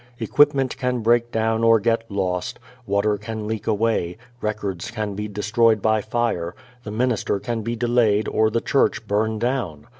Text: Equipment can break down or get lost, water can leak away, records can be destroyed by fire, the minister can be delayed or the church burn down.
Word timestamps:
Equipment 0.19 0.75
can 0.77 1.01
break 1.01 1.31
down 1.31 1.63
or 1.63 1.79
get 1.79 2.09
lost, 2.09 2.57
water 2.87 3.19
can 3.19 3.45
leak 3.47 3.67
away, 3.67 4.17
records 4.41 4.89
can 4.89 5.13
be 5.13 5.27
destroyed 5.27 5.79
by 5.79 6.01
fire, 6.01 6.55
the 6.83 6.89
minister 6.89 7.39
can 7.39 7.61
be 7.61 7.75
delayed 7.75 8.27
or 8.27 8.49
the 8.49 8.61
church 8.61 9.07
burn 9.07 9.37
down. 9.37 9.85